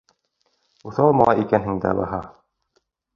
Уҫал 0.91 1.13
малай 1.19 1.43
икәнһең 1.43 1.77
дә 1.85 1.91
баһа. 2.01 2.23